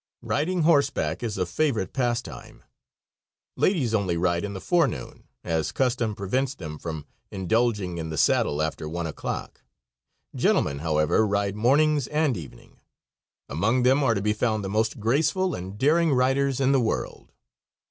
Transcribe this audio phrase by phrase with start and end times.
[0.23, 2.63] Riding horseback is a favorite pastime.
[3.55, 8.63] Ladies only ride in the forenoon, as custom prevents them from indulging in the saddle
[8.63, 9.61] after one o'clock.
[10.35, 12.79] Gentlemen, however, ride mornings and evening.
[13.47, 17.31] Among them are to be found the most graceful and daring riders in the world.